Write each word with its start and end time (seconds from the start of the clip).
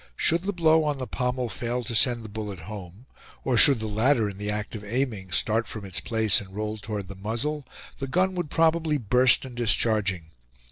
Should 0.15 0.41
the 0.45 0.51
blow 0.51 0.83
on 0.85 0.97
the 0.97 1.05
pommel 1.05 1.47
fail 1.47 1.83
to 1.83 1.93
send 1.93 2.25
the 2.25 2.27
bullet 2.27 2.61
home, 2.61 3.05
or 3.43 3.55
should 3.55 3.77
the 3.79 3.85
latter, 3.85 4.27
in 4.27 4.39
the 4.39 4.49
act 4.49 4.73
of 4.73 4.83
aiming, 4.83 5.31
start 5.31 5.67
from 5.67 5.85
its 5.85 6.01
place 6.01 6.41
and 6.41 6.55
roll 6.55 6.79
toward 6.79 7.07
the 7.07 7.13
muzzle, 7.13 7.67
the 7.99 8.07
gun 8.07 8.33
would 8.33 8.49
probably 8.49 8.97
burst 8.97 9.45
in 9.45 9.53
discharging. 9.53 10.31